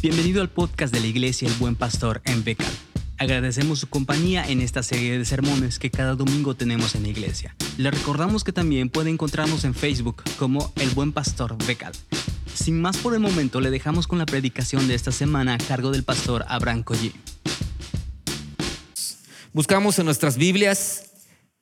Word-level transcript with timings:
Bienvenido 0.00 0.42
al 0.42 0.48
podcast 0.48 0.94
de 0.94 1.00
la 1.00 1.08
Iglesia 1.08 1.48
El 1.48 1.54
Buen 1.54 1.74
Pastor 1.74 2.22
en 2.24 2.44
Becal. 2.44 2.72
Agradecemos 3.16 3.80
su 3.80 3.88
compañía 3.88 4.48
en 4.48 4.60
esta 4.60 4.84
serie 4.84 5.18
de 5.18 5.24
sermones 5.24 5.80
que 5.80 5.90
cada 5.90 6.14
domingo 6.14 6.54
tenemos 6.54 6.94
en 6.94 7.02
la 7.02 7.08
iglesia. 7.08 7.56
Le 7.78 7.90
recordamos 7.90 8.44
que 8.44 8.52
también 8.52 8.90
puede 8.90 9.10
encontrarnos 9.10 9.64
en 9.64 9.74
Facebook 9.74 10.22
como 10.38 10.72
El 10.76 10.90
Buen 10.90 11.10
Pastor 11.10 11.56
Becal. 11.66 11.92
Sin 12.54 12.80
más 12.80 12.96
por 12.98 13.12
el 13.14 13.18
momento, 13.18 13.60
le 13.60 13.70
dejamos 13.70 14.06
con 14.06 14.20
la 14.20 14.26
predicación 14.26 14.86
de 14.86 14.94
esta 14.94 15.10
semana 15.10 15.54
a 15.54 15.58
cargo 15.58 15.90
del 15.90 16.04
pastor 16.04 16.44
Abraham 16.46 16.84
Collí. 16.84 17.12
Buscamos 19.52 19.98
en 19.98 20.04
nuestras 20.04 20.36
Biblias 20.36 21.10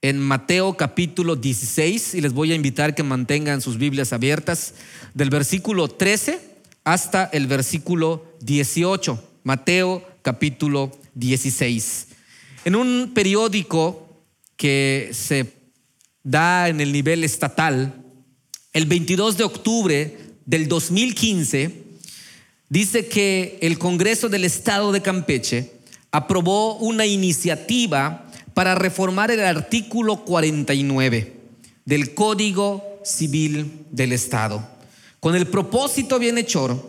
en 0.02 0.20
Mateo 0.20 0.76
capítulo 0.76 1.36
16 1.36 2.12
y 2.12 2.20
les 2.20 2.34
voy 2.34 2.52
a 2.52 2.54
invitar 2.54 2.94
que 2.94 3.02
mantengan 3.02 3.62
sus 3.62 3.78
Biblias 3.78 4.12
abiertas 4.12 4.74
del 5.14 5.30
versículo 5.30 5.88
13 5.88 6.55
hasta 6.86 7.24
el 7.32 7.48
versículo 7.48 8.24
18, 8.42 9.40
Mateo 9.42 10.06
capítulo 10.22 10.96
16. 11.14 12.06
En 12.64 12.76
un 12.76 13.10
periódico 13.12 14.08
que 14.56 15.10
se 15.12 15.52
da 16.22 16.68
en 16.68 16.80
el 16.80 16.92
nivel 16.92 17.24
estatal, 17.24 18.04
el 18.72 18.86
22 18.86 19.36
de 19.36 19.42
octubre 19.42 20.16
del 20.44 20.68
2015, 20.68 21.82
dice 22.68 23.06
que 23.08 23.58
el 23.62 23.78
Congreso 23.80 24.28
del 24.28 24.44
Estado 24.44 24.92
de 24.92 25.02
Campeche 25.02 25.72
aprobó 26.12 26.76
una 26.76 27.04
iniciativa 27.04 28.30
para 28.54 28.76
reformar 28.76 29.32
el 29.32 29.40
artículo 29.40 30.24
49 30.24 31.34
del 31.84 32.14
Código 32.14 33.00
Civil 33.04 33.86
del 33.90 34.12
Estado 34.12 34.75
con 35.26 35.34
el 35.34 35.48
propósito 35.48 36.20
bienhechor 36.20 36.80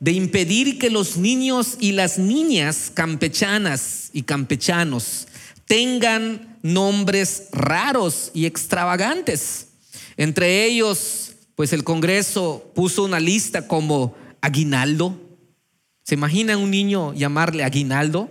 de 0.00 0.12
impedir 0.12 0.78
que 0.78 0.88
los 0.88 1.18
niños 1.18 1.76
y 1.78 1.92
las 1.92 2.16
niñas 2.16 2.90
campechanas 2.94 4.08
y 4.14 4.22
campechanos 4.22 5.28
tengan 5.66 6.56
nombres 6.62 7.48
raros 7.52 8.30
y 8.32 8.46
extravagantes. 8.46 9.66
Entre 10.16 10.64
ellos, 10.64 11.32
pues 11.54 11.74
el 11.74 11.84
Congreso 11.84 12.72
puso 12.74 13.04
una 13.04 13.20
lista 13.20 13.68
como 13.68 14.16
Aguinaldo. 14.40 15.20
¿Se 16.02 16.14
imagina 16.14 16.56
un 16.56 16.70
niño 16.70 17.12
llamarle 17.12 17.62
Aguinaldo? 17.62 18.30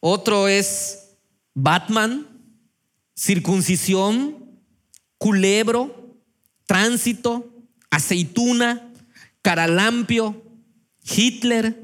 Otro 0.00 0.48
es 0.48 1.14
Batman, 1.54 2.26
circuncisión, 3.16 4.36
culebro, 5.16 6.14
tránsito, 6.66 7.51
aceituna, 7.92 8.88
caralampio, 9.42 10.42
Hitler, 11.04 11.78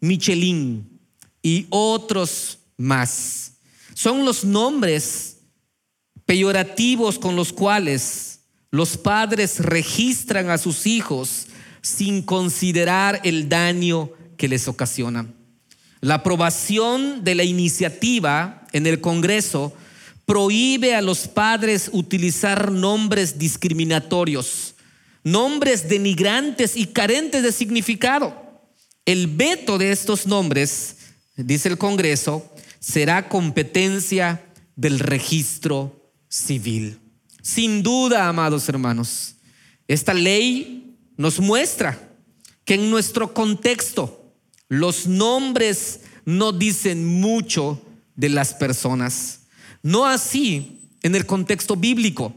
Michelin 0.00 1.00
y 1.42 1.66
otros 1.70 2.58
más. 2.76 3.54
Son 3.94 4.26
los 4.26 4.44
nombres 4.44 5.38
peyorativos 6.26 7.18
con 7.18 7.34
los 7.34 7.52
cuales 7.52 8.40
los 8.70 8.98
padres 8.98 9.60
registran 9.60 10.50
a 10.50 10.58
sus 10.58 10.86
hijos 10.86 11.46
sin 11.80 12.20
considerar 12.20 13.20
el 13.24 13.48
daño 13.48 14.10
que 14.36 14.48
les 14.48 14.68
ocasiona. 14.68 15.26
La 16.00 16.16
aprobación 16.16 17.24
de 17.24 17.36
la 17.36 17.44
iniciativa 17.44 18.66
en 18.72 18.86
el 18.86 19.00
Congreso 19.00 19.72
prohíbe 20.26 20.94
a 20.94 21.00
los 21.00 21.26
padres 21.26 21.88
utilizar 21.90 22.70
nombres 22.70 23.38
discriminatorios 23.38 24.73
nombres 25.24 25.88
denigrantes 25.88 26.76
y 26.76 26.86
carentes 26.86 27.42
de 27.42 27.50
significado. 27.50 28.44
El 29.04 29.26
veto 29.26 29.78
de 29.78 29.90
estos 29.90 30.26
nombres, 30.26 30.96
dice 31.36 31.68
el 31.68 31.78
Congreso, 31.78 32.50
será 32.78 33.28
competencia 33.28 34.44
del 34.76 34.98
registro 34.98 36.12
civil. 36.28 37.00
Sin 37.42 37.82
duda, 37.82 38.28
amados 38.28 38.68
hermanos, 38.68 39.36
esta 39.88 40.14
ley 40.14 40.96
nos 41.16 41.40
muestra 41.40 42.10
que 42.64 42.74
en 42.74 42.90
nuestro 42.90 43.34
contexto 43.34 44.34
los 44.68 45.06
nombres 45.06 46.00
no 46.24 46.52
dicen 46.52 47.04
mucho 47.04 47.82
de 48.16 48.30
las 48.30 48.54
personas. 48.54 49.40
No 49.82 50.06
así 50.06 50.80
en 51.02 51.14
el 51.14 51.26
contexto 51.26 51.76
bíblico. 51.76 52.34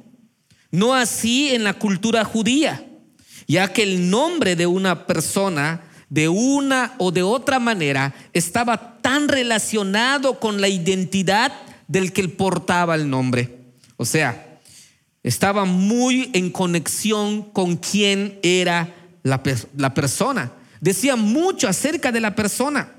No 0.71 0.93
así 0.93 1.49
en 1.49 1.63
la 1.63 1.73
cultura 1.73 2.23
judía, 2.25 2.85
ya 3.47 3.71
que 3.71 3.83
el 3.83 4.09
nombre 4.09 4.55
de 4.55 4.67
una 4.67 5.07
persona 5.07 5.83
de 6.09 6.29
una 6.29 6.93
o 6.97 7.11
de 7.11 7.23
otra 7.23 7.59
manera 7.59 8.13
estaba 8.33 9.01
tan 9.01 9.27
relacionado 9.27 10.39
con 10.39 10.61
la 10.61 10.69
identidad 10.69 11.53
del 11.87 12.13
que 12.13 12.27
portaba 12.29 12.95
el 12.95 13.09
nombre. 13.09 13.57
O 13.97 14.05
sea, 14.05 14.59
estaba 15.23 15.65
muy 15.65 16.29
en 16.33 16.51
conexión 16.51 17.43
con 17.51 17.77
quién 17.77 18.39
era 18.43 18.95
la, 19.23 19.41
la 19.75 19.93
persona. 19.93 20.51
Decía 20.79 21.15
mucho 21.15 21.67
acerca 21.67 22.11
de 22.11 22.21
la 22.21 22.35
persona. 22.35 22.93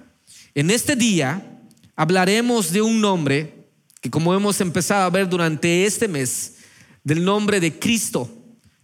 En 0.54 0.70
este 0.70 0.96
día 0.96 1.60
hablaremos 1.96 2.72
de 2.72 2.82
un 2.82 3.00
nombre 3.00 3.68
que 4.00 4.10
como 4.10 4.34
hemos 4.34 4.60
empezado 4.60 5.04
a 5.04 5.10
ver 5.10 5.28
durante 5.28 5.84
este 5.84 6.06
mes, 6.08 6.57
del 7.04 7.24
nombre 7.24 7.60
de 7.60 7.78
Cristo, 7.78 8.30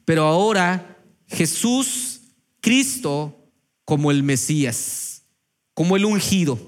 pero 0.05 0.25
ahora 0.25 0.99
Jesús, 1.29 2.21
Cristo, 2.61 3.51
como 3.85 4.11
el 4.11 4.23
Mesías, 4.23 5.23
como 5.75 5.97
el 5.97 6.05
ungido. 6.05 6.59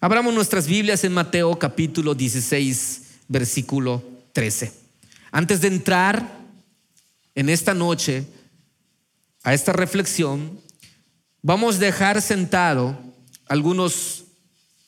Abramos 0.00 0.34
nuestras 0.34 0.66
Biblias 0.66 1.04
en 1.04 1.12
Mateo 1.12 1.58
capítulo 1.58 2.14
16, 2.14 3.02
versículo 3.28 4.02
13. 4.32 4.72
Antes 5.30 5.60
de 5.60 5.68
entrar 5.68 6.44
en 7.34 7.48
esta 7.48 7.74
noche 7.74 8.26
a 9.42 9.54
esta 9.54 9.72
reflexión, 9.72 10.60
vamos 11.42 11.76
a 11.76 11.80
dejar 11.80 12.20
sentado 12.22 12.98
algunos 13.46 14.24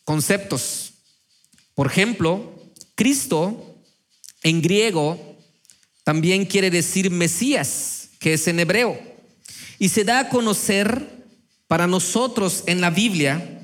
conceptos. 0.05 0.95
Por 1.75 1.87
ejemplo, 1.87 2.55
Cristo 2.95 3.77
en 4.43 4.63
griego 4.63 5.26
también 6.07 6.47
quiere 6.47 6.71
decir 6.71 7.11
Mesías, 7.11 8.11
que 8.21 8.35
es 8.35 8.47
en 8.47 8.61
hebreo. 8.61 8.97
Y 9.81 9.89
se 9.89 10.05
da 10.05 10.21
a 10.21 10.29
conocer 10.29 11.05
para 11.67 11.89
nosotros 11.89 12.63
en 12.67 12.81
la 12.81 12.91
Biblia. 12.91 13.61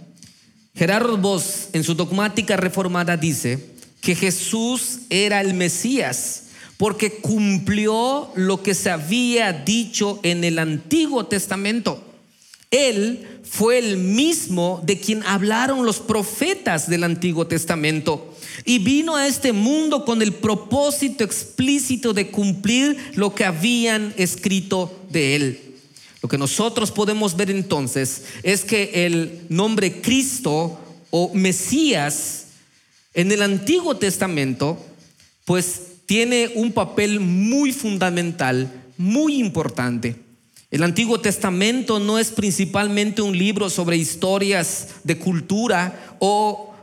Gerardo 0.75 1.17
Vos 1.19 1.69
en 1.73 1.85
su 1.85 1.95
dogmática 1.95 2.57
reformada 2.57 3.17
dice 3.17 3.65
que 4.01 4.17
Jesús 4.17 5.03
era 5.09 5.41
el 5.41 5.55
Mesías 5.55 6.47
porque 6.79 7.13
cumplió 7.21 8.33
lo 8.35 8.61
que 8.61 8.75
se 8.75 8.91
había 8.91 9.53
dicho 9.53 10.19
en 10.25 10.43
el 10.43 10.59
Antiguo 10.59 11.27
Testamento. 11.27 12.12
Él 12.73 13.29
fue 13.45 13.79
el 13.79 13.99
mismo 13.99 14.83
de 14.83 14.99
quien 14.99 15.23
hablaron 15.25 15.85
los 15.85 16.01
profetas 16.01 16.89
del 16.89 17.05
Antiguo 17.05 17.47
Testamento 17.47 18.35
y 18.65 18.79
vino 18.79 19.15
a 19.15 19.27
este 19.29 19.53
mundo 19.53 20.05
con 20.05 20.23
el 20.23 20.33
propósito 20.33 21.23
explícito 21.23 22.15
de 22.15 22.31
cumplir 22.31 22.97
lo 23.15 23.35
que 23.35 23.45
habían 23.45 24.15
escrito 24.17 24.91
de 25.11 25.37
él. 25.37 25.61
Lo 26.23 26.29
que 26.29 26.39
nosotros 26.39 26.91
podemos 26.91 27.37
ver 27.37 27.51
entonces 27.51 28.25
es 28.43 28.65
que 28.65 29.07
el 29.07 29.43
nombre 29.51 30.01
Cristo 30.01 30.81
o 31.11 31.31
Mesías 31.35 32.47
en 33.13 33.31
el 33.33 33.43
Antiguo 33.43 33.97
Testamento 33.97 34.79
pues 35.45 35.83
tiene 36.07 36.53
un 36.55 36.73
papel 36.73 37.21
muy 37.21 37.73
fundamental, 37.73 38.71
muy 38.97 39.37
importante. 39.37 40.32
El 40.73 40.83
Antiguo 40.85 41.21
Testamento 41.21 42.01
no 42.01 42.19
es 42.19 42.31
principalmente 42.31 43.21
un 43.21 43.37
libro 43.37 43.69
sobre 43.69 43.99
historias 43.99 44.89
de 45.05 45.19
cultura 45.19 46.17
o 46.19 46.75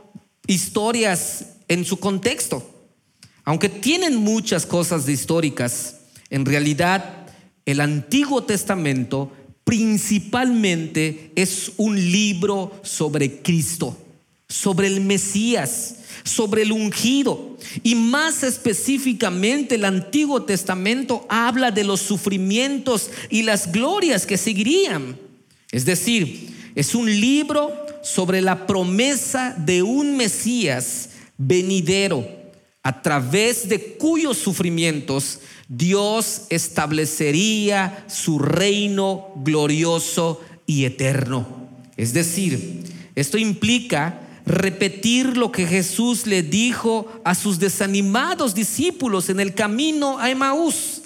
historias 0.46 1.46
en 1.66 1.84
su 1.84 1.98
contexto. 1.98 2.64
Aunque 3.42 3.68
tienen 3.68 4.14
muchas 4.14 4.64
cosas 4.64 5.08
históricas, 5.08 6.02
en 6.30 6.46
realidad 6.46 7.26
el 7.66 7.80
Antiguo 7.80 8.44
Testamento 8.44 9.32
principalmente 9.64 11.32
es 11.34 11.72
un 11.76 11.96
libro 11.96 12.70
sobre 12.84 13.42
Cristo, 13.42 13.98
sobre 14.50 14.88
el 14.88 15.00
Mesías, 15.00 15.94
sobre 16.24 16.62
el 16.62 16.72
ungido. 16.72 17.56
Y 17.82 17.94
más 17.94 18.42
específicamente 18.42 19.76
el 19.76 19.84
Antiguo 19.84 20.42
Testamento 20.42 21.24
habla 21.28 21.70
de 21.70 21.84
los 21.84 22.00
sufrimientos 22.00 23.10
y 23.30 23.42
las 23.42 23.70
glorias 23.70 24.26
que 24.26 24.36
seguirían. 24.36 25.16
Es 25.70 25.84
decir, 25.84 26.50
es 26.74 26.94
un 26.94 27.08
libro 27.08 27.72
sobre 28.02 28.40
la 28.42 28.66
promesa 28.66 29.54
de 29.56 29.82
un 29.82 30.16
Mesías 30.16 31.10
venidero, 31.38 32.26
a 32.82 33.02
través 33.02 33.68
de 33.68 33.94
cuyos 33.98 34.38
sufrimientos 34.38 35.40
Dios 35.68 36.42
establecería 36.48 38.04
su 38.08 38.40
reino 38.40 39.28
glorioso 39.36 40.40
y 40.66 40.86
eterno. 40.86 41.46
Es 41.96 42.12
decir, 42.12 42.82
esto 43.14 43.38
implica 43.38 44.29
repetir 44.50 45.36
lo 45.36 45.52
que 45.52 45.66
Jesús 45.66 46.26
le 46.26 46.42
dijo 46.42 47.06
a 47.24 47.34
sus 47.34 47.58
desanimados 47.58 48.54
discípulos 48.54 49.28
en 49.28 49.40
el 49.40 49.54
camino 49.54 50.18
a 50.18 50.30
Emaús. 50.30 51.02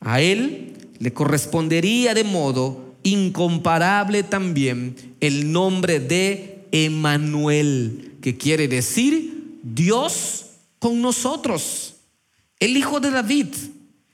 A 0.00 0.20
él 0.20 0.74
le 0.98 1.12
correspondería 1.12 2.14
de 2.14 2.24
modo 2.24 2.94
incomparable 3.02 4.22
también 4.22 4.96
el 5.20 5.52
nombre 5.52 6.00
de 6.00 6.66
Emanuel, 6.72 8.12
que 8.20 8.36
quiere 8.36 8.68
decir 8.68 9.58
Dios 9.62 10.46
con 10.78 11.00
nosotros, 11.00 11.94
el 12.58 12.76
hijo 12.76 13.00
de 13.00 13.10
David. 13.10 13.48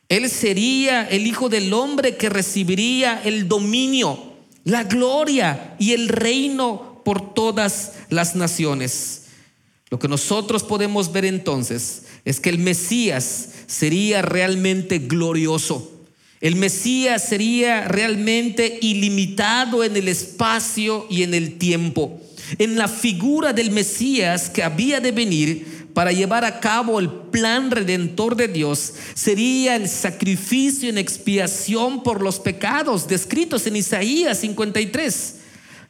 Él 0.08 0.28
sería 0.28 1.08
el 1.08 1.26
hijo 1.26 1.48
del 1.48 1.72
hombre 1.72 2.16
que 2.16 2.28
recibiría 2.28 3.22
el 3.25 3.48
dominio, 3.48 4.34
la 4.64 4.84
gloria 4.84 5.75
y 5.78 5.93
el 5.93 6.08
reino 6.08 6.92
por 7.04 7.34
todas 7.34 7.93
las 8.10 8.37
naciones. 8.37 9.22
Lo 9.90 9.99
que 9.99 10.08
nosotros 10.08 10.62
podemos 10.62 11.12
ver 11.12 11.25
entonces 11.25 12.04
es 12.25 12.40
que 12.40 12.50
el 12.50 12.58
Mesías 12.58 13.49
sería 13.66 14.22
realmente 14.22 14.99
glorioso 14.99 15.93
el 16.43 16.56
Mesías 16.56 17.25
sería 17.28 17.87
realmente 17.87 18.81
ilimitado 18.82 19.84
en 19.84 19.96
el 19.96 20.08
espacio 20.08 21.06
y 21.08 21.22
en 21.22 21.34
el 21.34 21.56
tiempo. 21.56 22.20
En 22.58 22.76
la 22.76 22.88
figura 22.88 23.52
del 23.52 23.70
Mesías 23.70 24.50
que 24.50 24.64
había 24.64 24.98
de 24.98 25.12
venir 25.12 25.87
para 25.94 26.10
llevar 26.10 26.44
a 26.44 26.58
cabo 26.58 26.98
el 26.98 27.08
plan 27.08 27.70
redentor 27.70 28.34
de 28.34 28.48
Dios 28.48 28.94
sería 29.14 29.76
el 29.76 29.88
sacrificio 29.88 30.90
en 30.90 30.98
expiación 30.98 32.02
por 32.02 32.20
los 32.20 32.40
pecados 32.40 33.06
descritos 33.06 33.64
en 33.69 33.76
Isaías 33.76 34.38
53. 34.38 35.34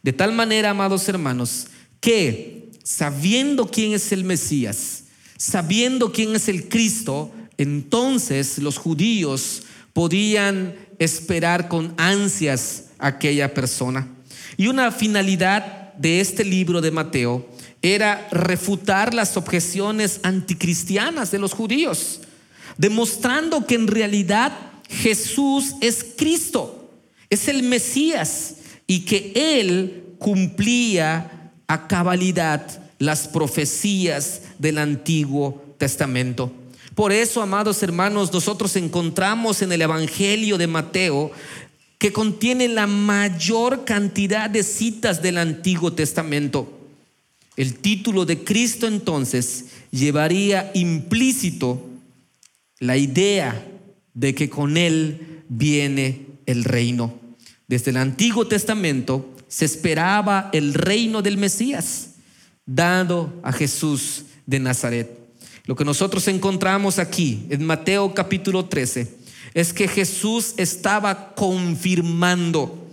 De 0.02 0.12
tal 0.12 0.32
manera, 0.32 0.70
amados 0.70 1.08
hermanos, 1.08 1.66
que 2.00 2.70
sabiendo 2.82 3.68
quién 3.68 3.92
es 3.92 4.10
el 4.12 4.24
Mesías, 4.24 5.04
sabiendo 5.36 6.12
quién 6.12 6.34
es 6.34 6.48
el 6.48 6.68
Cristo, 6.68 7.32
entonces 7.56 8.58
los 8.58 8.78
judíos 8.78 9.62
podían 9.92 10.74
esperar 10.98 11.68
con 11.68 11.94
ansias 11.96 12.86
a 12.98 13.08
aquella 13.08 13.54
persona. 13.54 14.08
Y 14.56 14.66
una 14.66 14.90
finalidad 14.90 15.94
de 15.94 16.20
este 16.20 16.44
libro 16.44 16.80
de 16.80 16.90
Mateo 16.90 17.48
era 17.82 18.28
refutar 18.30 19.14
las 19.14 19.36
objeciones 19.36 20.20
anticristianas 20.22 21.30
de 21.30 21.38
los 21.38 21.52
judíos, 21.52 22.20
demostrando 22.76 23.66
que 23.66 23.74
en 23.74 23.86
realidad 23.86 24.52
Jesús 24.88 25.74
es 25.80 26.04
Cristo, 26.16 26.90
es 27.30 27.48
el 27.48 27.62
Mesías 27.62 28.56
y 28.92 29.06
que 29.06 29.32
Él 29.34 30.04
cumplía 30.18 31.50
a 31.66 31.88
cabalidad 31.88 32.82
las 32.98 33.26
profecías 33.26 34.42
del 34.58 34.76
Antiguo 34.76 35.64
Testamento. 35.78 36.52
Por 36.94 37.10
eso, 37.10 37.40
amados 37.40 37.82
hermanos, 37.82 38.30
nosotros 38.34 38.76
encontramos 38.76 39.62
en 39.62 39.72
el 39.72 39.80
Evangelio 39.80 40.58
de 40.58 40.66
Mateo 40.66 41.30
que 41.96 42.12
contiene 42.12 42.68
la 42.68 42.86
mayor 42.86 43.86
cantidad 43.86 44.50
de 44.50 44.62
citas 44.62 45.22
del 45.22 45.38
Antiguo 45.38 45.94
Testamento. 45.94 46.70
El 47.56 47.76
título 47.76 48.26
de 48.26 48.44
Cristo 48.44 48.86
entonces 48.86 49.68
llevaría 49.90 50.70
implícito 50.74 51.82
la 52.78 52.98
idea 52.98 53.66
de 54.12 54.34
que 54.34 54.50
con 54.50 54.76
Él 54.76 55.44
viene 55.48 56.26
el 56.44 56.64
reino. 56.64 57.21
Desde 57.72 57.90
el 57.90 57.96
Antiguo 57.96 58.46
Testamento 58.46 59.34
se 59.48 59.64
esperaba 59.64 60.50
el 60.52 60.74
reino 60.74 61.22
del 61.22 61.38
Mesías, 61.38 62.16
dado 62.66 63.32
a 63.42 63.50
Jesús 63.50 64.24
de 64.44 64.60
Nazaret. 64.60 65.18
Lo 65.64 65.74
que 65.74 65.86
nosotros 65.86 66.28
encontramos 66.28 66.98
aquí 66.98 67.46
en 67.48 67.64
Mateo 67.64 68.12
capítulo 68.12 68.66
13 68.66 69.16
es 69.54 69.72
que 69.72 69.88
Jesús 69.88 70.52
estaba 70.58 71.34
confirmando 71.34 72.90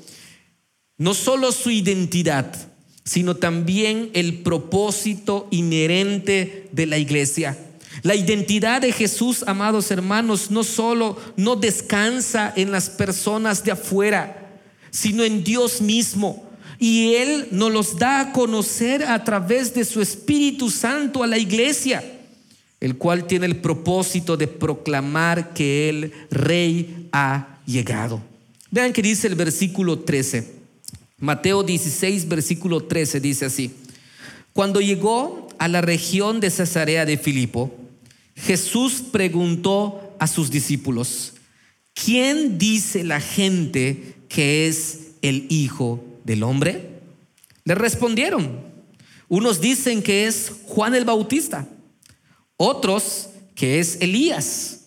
no 0.97 1.13
solo 1.13 1.51
su 1.51 1.71
identidad, 1.71 2.55
sino 3.03 3.35
también 3.35 4.11
el 4.13 4.35
propósito 4.43 5.49
inherente 5.51 6.69
de 6.71 6.85
la 6.85 6.97
iglesia. 6.97 7.57
La 8.01 8.15
identidad 8.15 8.79
de 8.79 8.93
Jesús, 8.93 9.43
amados 9.45 9.91
hermanos, 9.91 10.49
no 10.51 10.63
solo 10.63 11.17
no 11.35 11.57
descansa 11.57 12.53
en 12.55 12.71
las 12.71 12.89
personas 12.89 13.65
de 13.65 13.71
afuera, 13.73 14.45
sino 14.91 15.23
en 15.23 15.43
Dios 15.43 15.81
mismo. 15.81 16.49
Y 16.79 17.15
Él 17.15 17.47
nos 17.51 17.71
los 17.71 17.97
da 17.97 18.21
a 18.21 18.31
conocer 18.31 19.03
a 19.03 19.23
través 19.23 19.73
de 19.73 19.83
su 19.83 20.01
Espíritu 20.01 20.69
Santo 20.69 21.23
a 21.23 21.27
la 21.27 21.37
iglesia 21.37 22.03
el 22.79 22.97
cual 22.97 23.27
tiene 23.27 23.45
el 23.45 23.57
propósito 23.57 24.37
de 24.37 24.47
proclamar 24.47 25.53
que 25.53 25.89
el 25.89 26.13
rey 26.31 27.09
ha 27.11 27.59
llegado. 27.65 28.21
Vean 28.71 28.93
que 28.93 29.01
dice 29.01 29.27
el 29.27 29.35
versículo 29.35 29.99
13. 29.99 30.59
Mateo 31.17 31.63
16, 31.63 32.27
versículo 32.27 32.83
13 32.83 33.19
dice 33.19 33.45
así. 33.45 33.71
Cuando 34.53 34.79
llegó 34.79 35.49
a 35.57 35.67
la 35.67 35.81
región 35.81 36.39
de 36.39 36.49
Cesarea 36.49 37.05
de 37.05 37.17
Filipo, 37.17 37.75
Jesús 38.35 39.03
preguntó 39.11 40.15
a 40.19 40.27
sus 40.27 40.49
discípulos, 40.49 41.33
¿quién 41.93 42.57
dice 42.57 43.03
la 43.03 43.19
gente 43.19 44.15
que 44.29 44.67
es 44.67 45.07
el 45.21 45.47
Hijo 45.49 46.01
del 46.23 46.43
Hombre? 46.43 47.01
Le 47.65 47.75
respondieron, 47.75 48.61
unos 49.27 49.59
dicen 49.59 50.01
que 50.01 50.27
es 50.27 50.53
Juan 50.65 50.95
el 50.95 51.03
Bautista 51.03 51.67
otros 52.61 53.29
que 53.55 53.79
es 53.79 53.97
Elías 54.01 54.81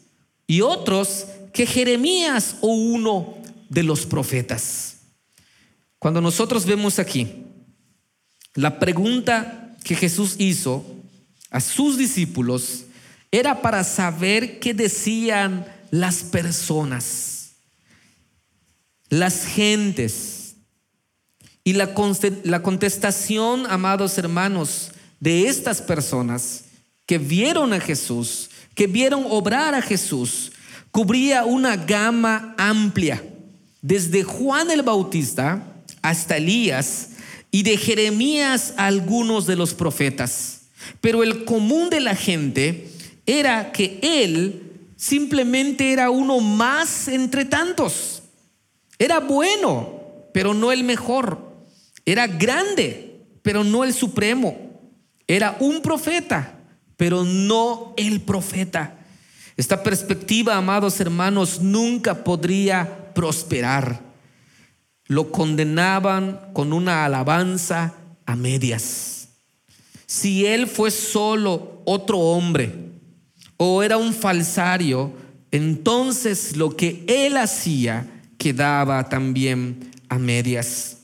y 0.46 0.60
otros 0.60 1.26
que 1.54 1.64
Jeremías 1.64 2.56
o 2.60 2.68
uno 2.68 3.38
de 3.70 3.82
los 3.82 4.04
profetas. 4.04 4.98
Cuando 5.98 6.20
nosotros 6.20 6.66
vemos 6.66 6.98
aquí 6.98 7.46
la 8.54 8.78
pregunta 8.78 9.74
que 9.82 9.94
Jesús 9.94 10.36
hizo 10.38 10.84
a 11.50 11.60
sus 11.60 11.96
discípulos 11.96 12.84
era 13.30 13.62
para 13.62 13.84
saber 13.84 14.60
qué 14.60 14.74
decían 14.74 15.64
las 15.90 16.22
personas, 16.22 17.31
las 19.12 19.44
gentes. 19.44 20.54
Y 21.64 21.74
la, 21.74 21.92
contestación, 22.62 23.66
amados 23.68 24.16
hermanos, 24.16 24.90
de 25.20 25.48
estas 25.48 25.82
personas 25.82 26.64
que 27.04 27.18
vieron 27.18 27.74
a 27.74 27.80
Jesús, 27.80 28.48
que 28.74 28.86
vieron 28.86 29.26
obrar 29.28 29.74
a 29.74 29.82
Jesús, 29.82 30.52
cubría 30.90 31.44
una 31.44 31.76
gama 31.76 32.54
amplia, 32.56 33.22
desde 33.82 34.22
Juan 34.22 34.70
el 34.70 34.82
Bautista 34.82 35.62
hasta 36.00 36.38
Elías 36.38 37.10
y 37.50 37.64
de 37.64 37.76
Jeremías 37.76 38.72
a 38.78 38.86
algunos 38.86 39.46
de 39.46 39.56
los 39.56 39.74
profetas. 39.74 40.62
Pero 41.02 41.22
el 41.22 41.44
común 41.44 41.90
de 41.90 42.00
la 42.00 42.16
gente 42.16 42.90
era 43.26 43.72
que 43.72 43.98
él 44.02 44.72
simplemente 44.96 45.92
era 45.92 46.08
uno 46.08 46.40
más 46.40 47.08
entre 47.08 47.44
tantos. 47.44 48.21
Era 49.02 49.18
bueno, 49.18 50.00
pero 50.32 50.54
no 50.54 50.70
el 50.70 50.84
mejor. 50.84 51.56
Era 52.06 52.28
grande, 52.28 53.26
pero 53.42 53.64
no 53.64 53.82
el 53.82 53.92
supremo. 53.92 54.56
Era 55.26 55.56
un 55.58 55.82
profeta, 55.82 56.54
pero 56.96 57.24
no 57.24 57.94
el 57.96 58.20
profeta. 58.20 59.00
Esta 59.56 59.82
perspectiva, 59.82 60.56
amados 60.56 61.00
hermanos, 61.00 61.60
nunca 61.60 62.22
podría 62.22 63.12
prosperar. 63.12 64.00
Lo 65.08 65.32
condenaban 65.32 66.52
con 66.52 66.72
una 66.72 67.04
alabanza 67.04 67.94
a 68.24 68.36
medias. 68.36 69.30
Si 70.06 70.46
él 70.46 70.68
fue 70.68 70.92
solo 70.92 71.82
otro 71.86 72.20
hombre 72.20 72.72
o 73.56 73.82
era 73.82 73.96
un 73.96 74.14
falsario, 74.14 75.12
entonces 75.50 76.56
lo 76.56 76.76
que 76.76 77.04
él 77.08 77.36
hacía 77.36 78.06
quedaba 78.42 79.08
también 79.08 79.92
a 80.08 80.18
medias. 80.18 80.96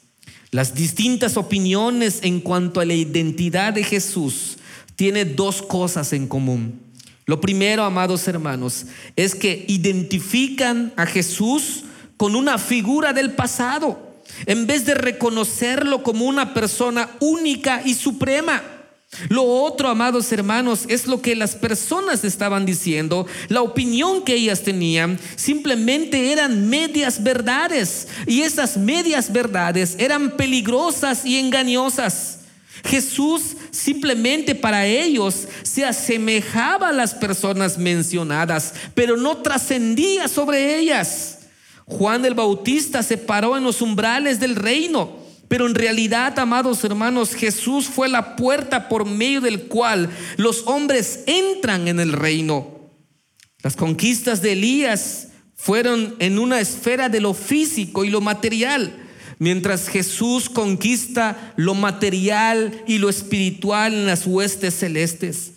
Las 0.50 0.74
distintas 0.74 1.36
opiniones 1.36 2.18
en 2.22 2.40
cuanto 2.40 2.80
a 2.80 2.84
la 2.84 2.94
identidad 2.94 3.72
de 3.72 3.84
Jesús 3.84 4.58
tiene 4.96 5.24
dos 5.24 5.62
cosas 5.62 6.12
en 6.12 6.26
común. 6.26 6.80
Lo 7.26 7.40
primero, 7.40 7.84
amados 7.84 8.26
hermanos, 8.26 8.86
es 9.14 9.36
que 9.36 9.64
identifican 9.68 10.92
a 10.96 11.06
Jesús 11.06 11.84
con 12.16 12.34
una 12.34 12.58
figura 12.58 13.12
del 13.12 13.34
pasado, 13.34 14.16
en 14.46 14.66
vez 14.66 14.84
de 14.84 14.94
reconocerlo 14.94 16.02
como 16.02 16.24
una 16.24 16.54
persona 16.54 17.08
única 17.20 17.82
y 17.84 17.94
suprema. 17.94 18.62
Lo 19.30 19.42
otro, 19.42 19.88
amados 19.88 20.30
hermanos, 20.32 20.84
es 20.88 21.06
lo 21.06 21.22
que 21.22 21.34
las 21.34 21.56
personas 21.56 22.24
estaban 22.24 22.66
diciendo, 22.66 23.26
la 23.48 23.62
opinión 23.62 24.22
que 24.22 24.34
ellas 24.34 24.62
tenían, 24.62 25.18
simplemente 25.34 26.30
eran 26.30 26.68
medias 26.68 27.22
verdades. 27.22 28.08
Y 28.26 28.42
esas 28.42 28.76
medias 28.76 29.32
verdades 29.32 29.96
eran 29.98 30.36
peligrosas 30.36 31.24
y 31.24 31.38
engañosas. 31.38 32.40
Jesús 32.84 33.56
simplemente 33.70 34.54
para 34.54 34.86
ellos 34.86 35.48
se 35.62 35.84
asemejaba 35.84 36.90
a 36.90 36.92
las 36.92 37.14
personas 37.14 37.78
mencionadas, 37.78 38.74
pero 38.94 39.16
no 39.16 39.38
trascendía 39.38 40.28
sobre 40.28 40.78
ellas. 40.78 41.38
Juan 41.86 42.24
el 42.26 42.34
Bautista 42.34 43.02
se 43.02 43.16
paró 43.16 43.56
en 43.56 43.64
los 43.64 43.80
umbrales 43.80 44.38
del 44.38 44.54
reino 44.54 45.17
pero 45.48 45.66
en 45.66 45.74
realidad, 45.74 46.38
amados 46.38 46.84
hermanos, 46.84 47.34
Jesús 47.34 47.86
fue 47.86 48.08
la 48.08 48.36
puerta 48.36 48.88
por 48.88 49.06
medio 49.06 49.40
del 49.40 49.62
cual 49.62 50.10
los 50.36 50.66
hombres 50.66 51.24
entran 51.26 51.88
en 51.88 52.00
el 52.00 52.12
reino. 52.12 52.78
Las 53.62 53.74
conquistas 53.74 54.42
de 54.42 54.52
Elías 54.52 55.28
fueron 55.56 56.14
en 56.18 56.38
una 56.38 56.60
esfera 56.60 57.08
de 57.08 57.20
lo 57.20 57.34
físico 57.34 58.04
y 58.04 58.10
lo 58.10 58.20
material, 58.20 58.94
mientras 59.38 59.88
Jesús 59.88 60.50
conquista 60.50 61.54
lo 61.56 61.74
material 61.74 62.84
y 62.86 62.98
lo 62.98 63.08
espiritual 63.08 63.94
en 63.94 64.06
las 64.06 64.26
huestes 64.26 64.74
celestes. 64.74 65.52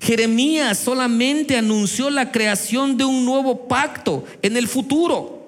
Jeremías 0.00 0.78
solamente 0.78 1.56
anunció 1.56 2.08
la 2.08 2.30
creación 2.32 2.96
de 2.96 3.04
un 3.04 3.24
nuevo 3.24 3.68
pacto 3.68 4.24
en 4.42 4.56
el 4.56 4.68
futuro. 4.68 5.43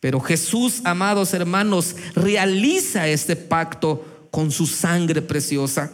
Pero 0.00 0.18
Jesús, 0.18 0.80
amados 0.84 1.34
hermanos, 1.34 1.94
realiza 2.14 3.06
este 3.06 3.36
pacto 3.36 4.28
con 4.30 4.50
su 4.50 4.66
sangre 4.66 5.20
preciosa. 5.20 5.92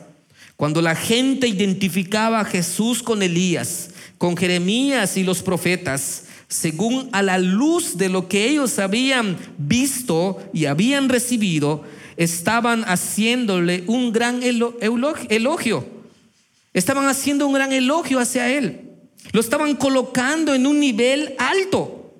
Cuando 0.54 0.80
la 0.80 0.94
gente 0.94 1.48
identificaba 1.48 2.40
a 2.40 2.44
Jesús 2.44 3.02
con 3.02 3.22
Elías, 3.22 3.90
con 4.16 4.36
Jeremías 4.36 5.16
y 5.16 5.24
los 5.24 5.42
profetas, 5.42 6.24
según 6.48 7.08
a 7.12 7.22
la 7.22 7.38
luz 7.38 7.98
de 7.98 8.08
lo 8.08 8.28
que 8.28 8.48
ellos 8.48 8.78
habían 8.78 9.36
visto 9.58 10.38
y 10.52 10.66
habían 10.66 11.08
recibido, 11.08 11.82
estaban 12.16 12.84
haciéndole 12.84 13.82
un 13.88 14.12
gran 14.12 14.40
elogio. 14.42 15.86
Estaban 16.72 17.08
haciendo 17.08 17.46
un 17.46 17.54
gran 17.54 17.72
elogio 17.72 18.20
hacia 18.20 18.48
él. 18.48 18.92
Lo 19.32 19.40
estaban 19.40 19.74
colocando 19.74 20.54
en 20.54 20.66
un 20.66 20.78
nivel 20.78 21.34
alto. 21.38 22.14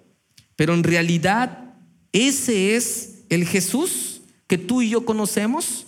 Pero 0.57 0.75
en 0.75 0.83
realidad 0.83 1.66
ese 2.17 2.77
es 2.77 3.19
el 3.29 3.47
Jesús 3.47 4.23
que 4.47 4.57
tú 4.57 4.81
y 4.81 4.91
yo 4.91 5.05
conocemos. 5.05 5.87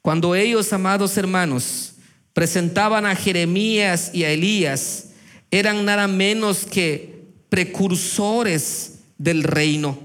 Cuando 0.00 0.34
ellos, 0.34 0.72
amados 0.72 1.16
hermanos, 1.16 1.94
presentaban 2.32 3.04
a 3.04 3.14
Jeremías 3.14 4.10
y 4.14 4.24
a 4.24 4.30
Elías, 4.30 5.10
eran 5.50 5.84
nada 5.84 6.08
menos 6.08 6.64
que 6.64 7.26
precursores 7.48 9.00
del 9.18 9.42
reino. 9.42 9.98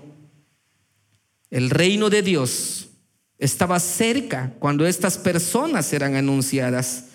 El 1.50 1.70
reino 1.70 2.10
de 2.10 2.22
Dios 2.22 2.90
estaba 3.38 3.80
cerca 3.80 4.54
cuando 4.60 4.86
estas 4.86 5.18
personas 5.18 5.92
eran 5.94 6.16
anunciadas. 6.16 7.06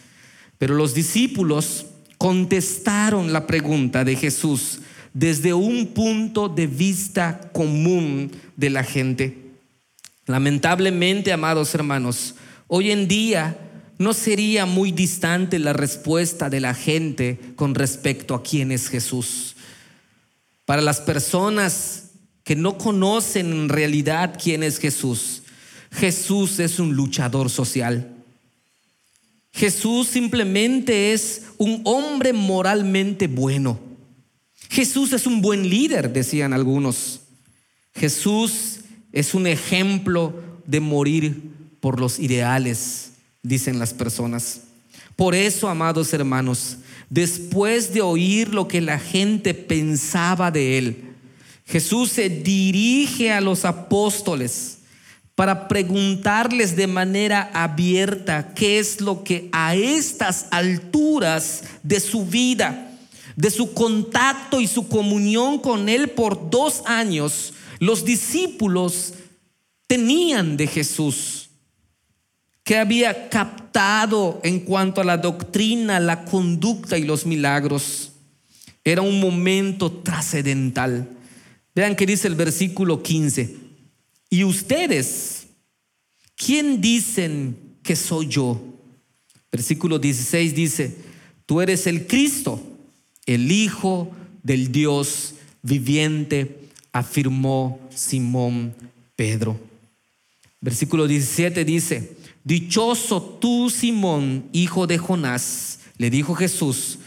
Pero 0.58 0.74
los 0.74 0.94
discípulos 0.94 1.86
contestaron 2.16 3.32
la 3.32 3.46
pregunta 3.46 4.02
de 4.02 4.16
Jesús 4.16 4.80
desde 5.14 5.54
un 5.54 5.86
punto 5.86 6.48
de 6.48 6.66
vista 6.66 7.50
común 7.52 8.32
de 8.56 8.68
la 8.68 8.82
gente. 8.82 9.38
Lamentablemente, 10.26 11.32
amados 11.32 11.74
hermanos, 11.74 12.34
hoy 12.66 12.90
en 12.90 13.06
día 13.08 13.56
no 13.96 14.12
sería 14.12 14.66
muy 14.66 14.90
distante 14.90 15.58
la 15.60 15.72
respuesta 15.72 16.50
de 16.50 16.60
la 16.60 16.74
gente 16.74 17.38
con 17.54 17.76
respecto 17.76 18.34
a 18.34 18.42
quién 18.42 18.72
es 18.72 18.88
Jesús. 18.88 19.54
Para 20.64 20.82
las 20.82 21.00
personas 21.00 22.10
que 22.42 22.56
no 22.56 22.76
conocen 22.76 23.52
en 23.52 23.68
realidad 23.68 24.36
quién 24.42 24.64
es 24.64 24.78
Jesús, 24.78 25.42
Jesús 25.92 26.58
es 26.58 26.80
un 26.80 26.94
luchador 26.94 27.50
social. 27.50 28.10
Jesús 29.52 30.08
simplemente 30.08 31.12
es 31.12 31.42
un 31.58 31.82
hombre 31.84 32.32
moralmente 32.32 33.28
bueno. 33.28 33.78
Jesús 34.70 35.12
es 35.12 35.26
un 35.26 35.40
buen 35.40 35.68
líder, 35.68 36.12
decían 36.12 36.52
algunos. 36.52 37.20
Jesús 37.94 38.80
es 39.12 39.34
un 39.34 39.46
ejemplo 39.46 40.34
de 40.66 40.80
morir 40.80 41.42
por 41.80 42.00
los 42.00 42.18
ideales, 42.18 43.12
dicen 43.42 43.78
las 43.78 43.94
personas. 43.94 44.62
Por 45.16 45.34
eso, 45.34 45.68
amados 45.68 46.12
hermanos, 46.12 46.78
después 47.10 47.94
de 47.94 48.00
oír 48.00 48.52
lo 48.52 48.66
que 48.66 48.80
la 48.80 48.98
gente 48.98 49.54
pensaba 49.54 50.50
de 50.50 50.78
él, 50.78 51.04
Jesús 51.66 52.10
se 52.10 52.28
dirige 52.28 53.32
a 53.32 53.40
los 53.40 53.64
apóstoles 53.64 54.78
para 55.34 55.66
preguntarles 55.66 56.76
de 56.76 56.86
manera 56.86 57.50
abierta 57.54 58.54
qué 58.54 58.78
es 58.78 59.00
lo 59.00 59.24
que 59.24 59.48
a 59.52 59.74
estas 59.74 60.46
alturas 60.50 61.64
de 61.82 62.00
su 62.00 62.26
vida 62.26 62.83
de 63.36 63.50
su 63.50 63.72
contacto 63.72 64.60
y 64.60 64.66
su 64.66 64.88
comunión 64.88 65.58
con 65.58 65.88
Él 65.88 66.10
por 66.10 66.50
dos 66.50 66.82
años, 66.86 67.54
los 67.80 68.04
discípulos 68.04 69.14
tenían 69.86 70.56
de 70.56 70.66
Jesús, 70.66 71.50
que 72.62 72.78
había 72.78 73.28
captado 73.28 74.40
en 74.42 74.60
cuanto 74.60 75.00
a 75.00 75.04
la 75.04 75.18
doctrina, 75.18 76.00
la 76.00 76.24
conducta 76.24 76.96
y 76.96 77.04
los 77.04 77.26
milagros. 77.26 78.12
Era 78.84 79.02
un 79.02 79.20
momento 79.20 79.92
trascendental. 79.92 81.08
Vean 81.74 81.96
que 81.96 82.06
dice 82.06 82.28
el 82.28 82.36
versículo 82.36 83.02
15. 83.02 83.56
Y 84.30 84.44
ustedes, 84.44 85.48
¿quién 86.36 86.80
dicen 86.80 87.56
que 87.82 87.96
soy 87.96 88.28
yo? 88.28 88.60
Versículo 89.52 89.98
16 89.98 90.54
dice, 90.54 90.96
tú 91.46 91.60
eres 91.60 91.86
el 91.86 92.06
Cristo 92.06 92.73
el 93.26 93.50
Hijo 93.50 94.10
del 94.42 94.72
Dios 94.72 95.34
viviente, 95.62 96.68
afirmó 96.92 97.80
Simón 97.94 98.74
Pedro. 99.16 99.58
Versículo 100.60 101.06
17 101.06 101.64
dice, 101.64 102.16
Dichoso 102.44 103.22
tú, 103.22 103.70
Simón, 103.70 104.44
hijo 104.52 104.86
de 104.86 104.98
Jonás, 104.98 105.80
le 105.96 106.10
dijo 106.10 106.34
Jesús, 106.34 106.98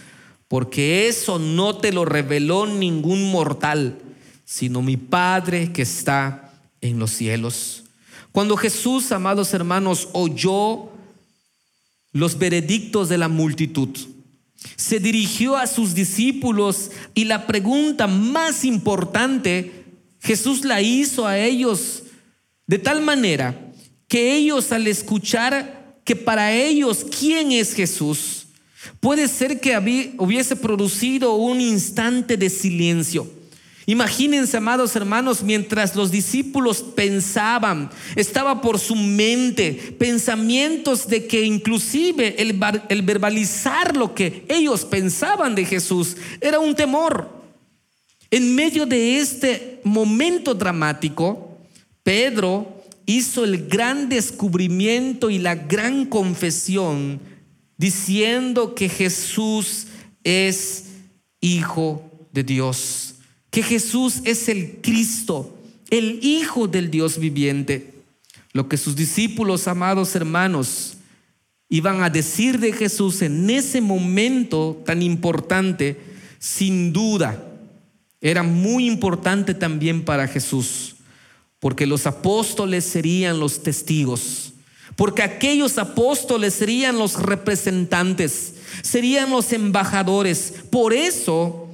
porque 0.48 1.08
eso 1.08 1.38
no 1.38 1.78
te 1.78 1.92
lo 1.92 2.06
reveló 2.06 2.66
ningún 2.66 3.32
mortal, 3.32 4.00
sino 4.46 4.82
mi 4.82 4.98
Padre 4.98 5.72
que 5.72 5.84
está 5.84 6.54
en 6.82 6.98
los 6.98 7.12
cielos. 7.12 7.84
Cuando 8.32 8.58
Jesús, 8.58 9.12
amados 9.12 9.54
hermanos, 9.54 10.10
oyó 10.14 10.90
los 12.12 12.38
veredictos 12.40 13.10
de 13.10 13.18
la 13.18 13.28
multitud, 13.28 13.90
se 14.76 15.00
dirigió 15.00 15.56
a 15.56 15.68
sus 15.68 15.94
discípulos 15.94 16.92
y 17.14 17.26
la 17.26 17.48
pregunta 17.48 18.08
más 18.08 18.66
importante 18.66 19.86
Jesús 20.20 20.66
la 20.66 20.82
hizo 20.82 21.26
a 21.26 21.38
ellos 21.40 22.04
de 22.66 22.80
tal 22.80 23.02
manera 23.02 23.58
que 24.08 24.36
ellos 24.36 24.72
al 24.72 24.88
escuchar 24.88 26.00
que 26.04 26.16
para 26.16 26.54
ellos 26.54 27.06
quién 27.20 27.52
es 27.52 27.74
Jesús, 27.74 28.48
puede 29.00 29.28
ser 29.28 29.60
que 29.60 30.14
hubiese 30.18 30.56
producido 30.56 31.36
un 31.36 31.60
instante 31.60 32.38
de 32.38 32.50
silencio. 32.50 33.30
Imagínense, 33.90 34.58
amados 34.58 34.98
hermanos, 34.98 35.42
mientras 35.42 35.96
los 35.96 36.12
discípulos 36.12 36.82
pensaban, 36.82 37.90
estaba 38.18 38.60
por 38.60 38.80
su 38.80 38.98
mente 38.98 39.96
pensamientos 39.98 41.08
de 41.08 41.26
que 41.26 41.46
inclusive 41.46 42.36
el, 42.38 42.60
el, 42.90 43.02
verbalizar 43.04 43.96
lo 43.96 44.14
que 44.14 44.44
ellos 44.50 44.84
pensaban 44.84 45.56
de 45.56 45.64
Jesús 45.64 46.18
era 46.42 46.60
un 46.60 46.76
temor. 46.76 47.30
En 48.30 48.56
medio 48.56 48.86
de 48.86 49.20
este 49.20 49.80
momento 49.86 50.54
dramático, 50.54 51.58
Pedro 52.04 52.84
hizo 53.06 53.46
el 53.46 53.70
gran 53.70 54.10
descubrimiento 54.10 55.30
y 55.30 55.38
la 55.38 55.56
gran 55.56 56.04
confesión 56.08 57.22
diciendo 57.78 58.76
que 58.76 58.90
Jesús 58.90 59.88
es 60.26 60.88
hijo 61.40 62.28
de 62.34 62.44
Dios 62.44 63.14
que 63.58 63.64
Jesús 63.64 64.22
es 64.24 64.50
el 64.50 64.82
Cristo, 64.84 65.58
el 65.90 66.20
Hijo 66.22 66.68
del 66.68 66.92
Dios 66.92 67.18
viviente. 67.18 67.92
Lo 68.54 68.70
que 68.70 68.78
sus 68.78 68.96
discípulos, 68.96 69.68
amados 69.68 70.16
hermanos, 70.16 70.98
iban 71.68 72.04
a 72.04 72.12
decir 72.12 72.60
de 72.60 72.72
Jesús 72.72 73.24
en 73.24 73.50
ese 73.50 73.82
momento 73.82 74.84
tan 74.86 75.02
importante, 75.02 76.00
sin 76.38 76.94
duda, 76.94 77.44
era 78.22 78.44
muy 78.44 78.86
importante 78.86 79.56
también 79.56 80.06
para 80.06 80.28
Jesús, 80.28 80.98
porque 81.60 81.88
los 81.88 82.06
apóstoles 82.06 82.86
serían 82.86 83.40
los 83.40 83.64
testigos, 83.64 84.54
porque 84.96 85.24
aquellos 85.24 85.80
apóstoles 85.80 86.54
serían 86.54 87.00
los 87.00 87.20
representantes, 87.20 88.54
serían 88.84 89.32
los 89.32 89.52
embajadores. 89.52 90.54
Por 90.70 90.94
eso 90.94 91.67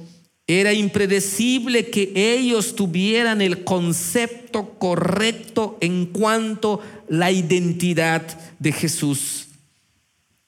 era 0.46 0.72
impredecible 0.72 1.88
que 1.88 2.12
ellos 2.14 2.76
tuvieran 2.76 3.40
el 3.40 3.64
concepto 3.64 4.78
correcto 4.78 5.78
en 5.80 6.06
cuanto 6.06 6.80
a 6.82 7.04
la 7.08 7.30
identidad 7.30 8.22
de 8.58 8.72
Jesús. 8.72 9.46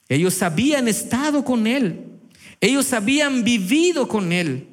Ellos 0.09 0.43
habían 0.43 0.87
estado 0.87 1.45
con 1.45 1.67
Él, 1.67 2.05
ellos 2.61 2.93
habían 2.93 3.45
vivido 3.45 4.07
con 4.09 4.33
Él. 4.33 4.69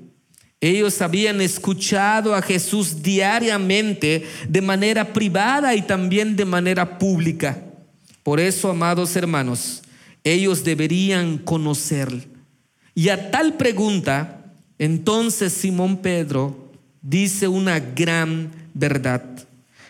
Ellos 0.62 1.02
habían 1.02 1.42
escuchado 1.42 2.34
a 2.34 2.42
Jesús 2.42 3.04
diariamente 3.04 4.26
de 4.48 4.62
manera 4.62 5.12
privada 5.12 5.76
y 5.76 5.82
también 5.82 6.38
de 6.38 6.46
manera 6.46 6.98
pública. 6.98 7.62
Por 8.24 8.40
eso, 8.40 8.70
amados 8.70 9.14
hermanos, 9.18 9.82
ellos 10.24 10.64
deberían 10.64 11.38
conocer. 11.38 12.30
Y 12.96 13.10
a 13.10 13.30
tal 13.30 13.58
pregunta, 13.58 14.43
entonces 14.84 15.54
Simón 15.54 15.98
Pedro 15.98 16.72
dice 17.02 17.48
una 17.48 17.80
gran 17.80 18.52
verdad. 18.74 19.24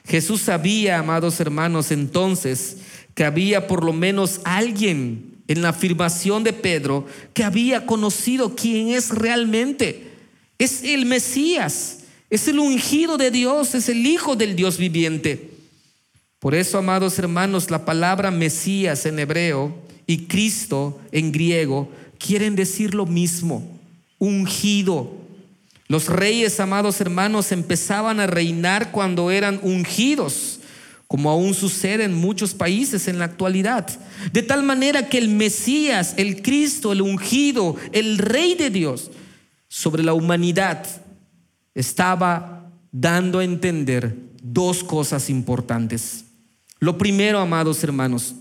Jesús 0.06 0.42
sabía, 0.42 1.00
amados 1.00 1.40
hermanos, 1.40 1.92
entonces 1.92 2.78
que 3.16 3.24
había 3.24 3.66
por 3.66 3.84
lo 3.84 3.92
menos 3.92 4.40
alguien 4.44 5.34
en 5.48 5.64
la 5.64 5.70
afirmación 5.70 6.44
de 6.44 6.54
Pedro 6.54 7.08
que 7.34 7.44
había 7.44 7.88
conocido 7.88 8.56
quién 8.56 8.90
es 8.90 9.10
realmente 9.10 10.12
es 10.60 10.84
el 10.84 11.08
Mesías, 11.08 12.02
es 12.30 12.48
el 12.48 12.60
ungido 12.60 13.18
de 13.18 13.32
Dios, 13.32 13.74
es 13.74 13.90
el 13.90 14.06
Hijo 14.06 14.36
del 14.36 14.56
Dios 14.56 14.78
viviente. 14.78 15.50
Por 16.38 16.54
eso, 16.54 16.78
amados 16.78 17.18
hermanos, 17.18 17.72
la 17.72 17.84
palabra 17.84 18.30
Mesías 18.30 19.08
en 19.08 19.18
hebreo 19.18 19.76
y 20.06 20.26
Cristo 20.26 21.02
en 21.12 21.32
griego 21.32 21.90
quieren 22.20 22.56
decir 22.56 22.94
lo 22.94 23.08
mismo, 23.08 23.73
ungido. 24.24 25.12
Los 25.88 26.08
reyes, 26.08 26.60
amados 26.62 27.02
hermanos, 27.02 27.52
empezaban 27.52 28.22
a 28.22 28.28
reinar 28.28 28.92
cuando 28.92 29.32
eran 29.32 29.60
ungidos, 29.62 30.62
como 31.08 31.30
aún 31.30 31.54
sucede 31.54 32.06
en 32.06 32.14
muchos 32.14 32.54
países 32.54 33.10
en 33.10 33.20
la 33.20 33.26
actualidad. 33.26 33.88
De 34.32 34.42
tal 34.42 34.64
manera 34.64 35.10
que 35.10 35.18
el 35.18 35.28
Mesías, 35.28 36.14
el 36.16 36.42
Cristo, 36.42 36.94
el 36.94 37.02
ungido, 37.02 37.76
el 37.92 38.18
Rey 38.18 38.56
de 38.56 38.70
Dios, 38.70 39.12
sobre 39.68 40.04
la 40.04 40.14
humanidad 40.14 40.86
estaba 41.76 42.72
dando 42.92 43.40
a 43.40 43.44
entender 43.44 44.16
dos 44.42 44.84
cosas 44.84 45.30
importantes. 45.30 46.26
Lo 46.80 46.98
primero, 46.98 47.40
amados 47.40 47.84
hermanos, 47.84 48.36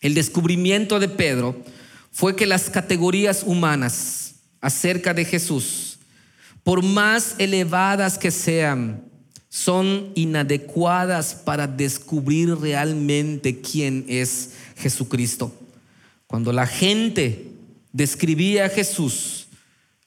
el 0.00 0.14
descubrimiento 0.14 1.00
de 1.00 1.08
Pedro 1.08 1.56
fue 2.12 2.36
que 2.36 2.46
las 2.46 2.70
categorías 2.70 3.42
humanas 3.44 4.27
acerca 4.60 5.14
de 5.14 5.24
Jesús, 5.24 5.98
por 6.62 6.82
más 6.82 7.36
elevadas 7.38 8.18
que 8.18 8.30
sean, 8.30 9.02
son 9.48 10.12
inadecuadas 10.14 11.34
para 11.34 11.66
descubrir 11.66 12.54
realmente 12.56 13.60
quién 13.60 14.04
es 14.08 14.50
Jesucristo. 14.76 15.52
Cuando 16.26 16.52
la 16.52 16.66
gente 16.66 17.50
describía 17.92 18.66
a 18.66 18.68
Jesús, 18.68 19.48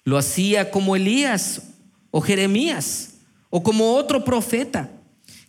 lo 0.04 0.18
hacía 0.18 0.70
como 0.70 0.96
Elías 0.96 1.64
o 2.12 2.22
Jeremías 2.22 3.16
o 3.50 3.64
como 3.64 3.96
otro 3.96 4.24
profeta. 4.24 4.92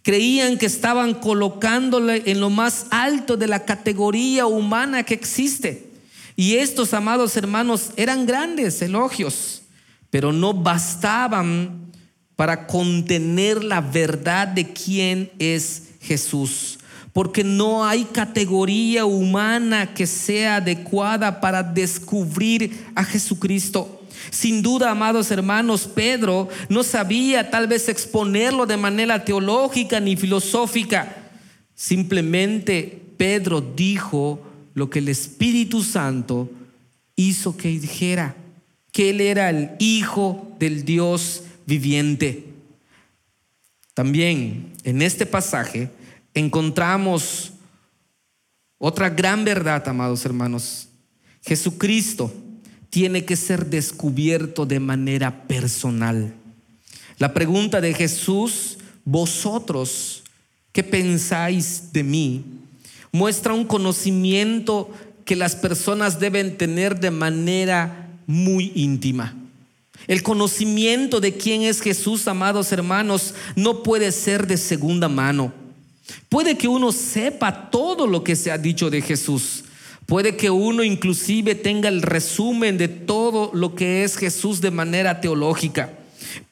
Creían 0.03 0.59
que 0.59 0.67
estaban 0.67 1.15
colocándole 1.15 2.23
en 2.27 2.41
lo 2.41 2.51
más 2.51 2.87
alto 2.91 3.37
de 3.37 3.47
la 3.47 3.65
categoría 3.65 4.47
humana 4.47 5.05
que 5.05 5.15
existe. 5.15 5.92
Y 6.37 6.57
estos, 6.57 6.95
amados 6.95 7.37
hermanos, 7.37 7.91
eran 7.97 8.27
grandes 8.27 8.81
elogios, 8.83 9.63
pero 10.11 10.33
no 10.33 10.55
bastaban 10.55 11.93
para 12.37 12.67
contener 12.67 13.63
la 13.63 13.81
verdad 13.81 14.49
de 14.49 14.73
quién 14.73 15.31
es 15.39 15.91
Jesús. 16.01 16.79
Porque 17.13 17.45
no 17.45 17.85
hay 17.85 18.05
categoría 18.05 19.05
humana 19.05 19.93
que 19.93 20.07
sea 20.07 20.57
adecuada 20.57 21.41
para 21.41 21.63
descubrir 21.63 22.87
a 22.95 23.05
Jesucristo. 23.05 24.03
Sin 24.31 24.63
duda, 24.63 24.91
amados 24.91 25.31
hermanos, 25.31 25.87
Pedro 25.87 26.49
no 26.69 26.83
sabía 26.83 27.51
tal 27.51 27.67
vez 27.67 27.89
exponerlo 27.89 28.65
de 28.67 28.77
manera 28.77 29.25
teológica 29.25 30.01
ni 30.01 30.17
filosófica. 30.17 31.31
Simplemente 31.75 33.03
Pedro 33.17 33.61
dijo 33.61 34.41
lo 34.75 34.91
que 34.91 35.01
el 35.01 35.09
Espíritu 35.09 35.83
Santo 35.83 36.51
hizo 37.17 37.57
que 37.57 37.69
dijera, 37.69 38.35
que 38.91 39.11
él 39.11 39.21
era 39.21 39.51
el 39.51 39.71
Hijo 39.79 40.55
del 40.59 40.85
Dios 40.85 41.45
viviente. 41.67 42.47
También 43.95 44.73
en 44.85 45.03
este 45.03 45.27
pasaje 45.27 45.91
encontramos 46.35 47.53
otra 48.79 49.11
gran 49.11 49.45
verdad, 49.45 49.87
amados 49.89 50.25
hermanos. 50.25 50.89
Jesucristo 51.45 52.33
tiene 52.91 53.25
que 53.25 53.37
ser 53.37 53.67
descubierto 53.67 54.67
de 54.67 54.81
manera 54.81 55.47
personal. 55.47 56.35
La 57.19 57.33
pregunta 57.33 57.81
de 57.81 57.95
Jesús, 57.95 58.79
vosotros, 59.05 60.23
¿qué 60.73 60.83
pensáis 60.83 61.93
de 61.93 62.03
mí? 62.03 62.45
Muestra 63.13 63.55
un 63.55 63.65
conocimiento 63.65 64.91
que 65.25 65.37
las 65.37 65.55
personas 65.55 66.19
deben 66.19 66.57
tener 66.57 66.99
de 66.99 67.11
manera 67.11 68.11
muy 68.27 68.73
íntima. 68.75 69.37
El 70.09 70.23
conocimiento 70.23 71.21
de 71.21 71.35
quién 71.35 71.63
es 71.63 71.81
Jesús, 71.81 72.27
amados 72.27 72.73
hermanos, 72.73 73.35
no 73.55 73.83
puede 73.83 74.11
ser 74.11 74.47
de 74.47 74.57
segunda 74.57 75.09
mano. 75.09 75.53
Puede 76.29 76.57
que 76.57 76.67
uno 76.67 76.91
sepa 76.91 77.71
todo 77.71 78.07
lo 78.07 78.25
que 78.25 78.35
se 78.35 78.51
ha 78.51 78.59
dicho 78.59 78.91
de 78.91 79.01
Jesús, 79.01 79.65
Puede 80.07 80.37
que 80.37 80.51
uno 80.51 80.83
inclusive 80.83 81.55
tenga 81.55 81.89
el 81.89 82.03
resumen 82.03 82.77
de 82.77 82.89
todo 82.89 83.51
lo 83.55 83.75
que 83.75 84.05
es 84.05 84.17
Jesús 84.17 84.61
de 84.61 84.71
manera 84.71 85.21
teológica, 85.21 85.91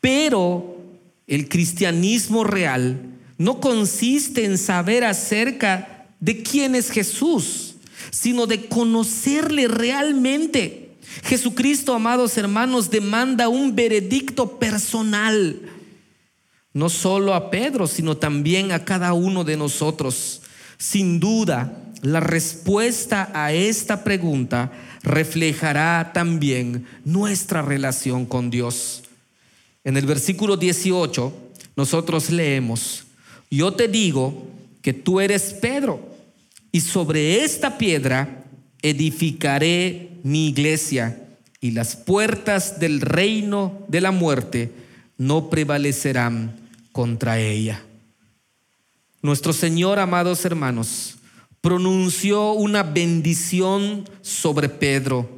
pero 0.00 0.78
el 1.26 1.48
cristianismo 1.48 2.44
real 2.44 3.00
no 3.38 3.60
consiste 3.60 4.44
en 4.44 4.56
saber 4.56 5.04
acerca 5.04 5.89
de 6.20 6.42
quién 6.42 6.74
es 6.74 6.90
Jesús, 6.90 7.74
sino 8.10 8.46
de 8.46 8.66
conocerle 8.66 9.66
realmente. 9.68 10.90
Jesucristo, 11.24 11.94
amados 11.94 12.36
hermanos, 12.36 12.90
demanda 12.90 13.48
un 13.48 13.74
veredicto 13.74 14.58
personal, 14.58 15.60
no 16.72 16.88
solo 16.88 17.34
a 17.34 17.50
Pedro, 17.50 17.86
sino 17.86 18.16
también 18.16 18.70
a 18.70 18.84
cada 18.84 19.12
uno 19.12 19.42
de 19.42 19.56
nosotros. 19.56 20.42
Sin 20.78 21.18
duda, 21.18 21.90
la 22.02 22.20
respuesta 22.20 23.30
a 23.34 23.52
esta 23.52 24.04
pregunta 24.04 24.70
reflejará 25.02 26.12
también 26.14 26.86
nuestra 27.04 27.62
relación 27.62 28.24
con 28.24 28.50
Dios. 28.50 29.02
En 29.82 29.96
el 29.96 30.06
versículo 30.06 30.56
18 30.56 31.32
nosotros 31.76 32.30
leemos, 32.30 33.04
yo 33.50 33.72
te 33.72 33.88
digo 33.88 34.46
que 34.82 34.92
tú 34.92 35.20
eres 35.20 35.54
Pedro 35.54 36.00
y 36.72 36.80
sobre 36.80 37.44
esta 37.44 37.78
piedra 37.78 38.44
edificaré 38.82 40.18
mi 40.22 40.48
iglesia 40.48 41.28
y 41.60 41.72
las 41.72 41.96
puertas 41.96 42.80
del 42.80 43.00
reino 43.00 43.84
de 43.88 44.00
la 44.00 44.10
muerte 44.10 44.72
no 45.18 45.50
prevalecerán 45.50 46.56
contra 46.92 47.38
ella. 47.38 47.82
Nuestro 49.22 49.52
Señor, 49.52 49.98
amados 49.98 50.44
hermanos, 50.46 51.16
pronunció 51.60 52.52
una 52.52 52.82
bendición 52.82 54.08
sobre 54.22 54.70
Pedro. 54.70 55.28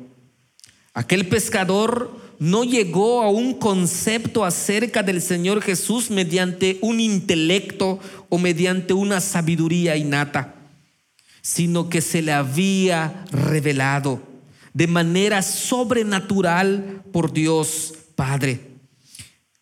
Aquel 0.94 1.26
pescador 1.26 2.21
no 2.42 2.64
llegó 2.64 3.22
a 3.22 3.30
un 3.30 3.54
concepto 3.54 4.44
acerca 4.44 5.04
del 5.04 5.22
Señor 5.22 5.62
Jesús 5.62 6.10
mediante 6.10 6.76
un 6.80 6.98
intelecto 6.98 8.00
o 8.28 8.36
mediante 8.36 8.94
una 8.94 9.20
sabiduría 9.20 9.96
innata, 9.96 10.56
sino 11.40 11.88
que 11.88 12.00
se 12.00 12.20
le 12.20 12.32
había 12.32 13.24
revelado 13.30 14.20
de 14.74 14.88
manera 14.88 15.40
sobrenatural 15.40 17.04
por 17.12 17.32
Dios 17.32 17.94
Padre. 18.16 18.72